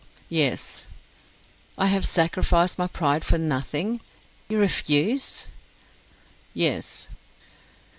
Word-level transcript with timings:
"Yes." 0.29 0.85
"I 1.77 1.85
have 1.85 2.07
sacrificed 2.07 2.79
my 2.79 2.87
pride 2.87 3.23
for 3.23 3.37
nothing! 3.37 4.01
You 4.49 4.57
refuse?" 4.57 5.47
"Yes." 6.55 7.07